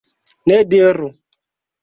[0.47, 1.07] Ne diru!